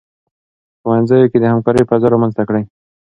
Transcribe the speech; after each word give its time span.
په 0.79 0.79
ښوونځي 0.81 1.21
کې 1.31 1.37
د 1.39 1.45
همکارۍ 1.53 1.83
فضا 1.89 2.07
رامنځته 2.13 2.43
کړئ. 2.49 2.63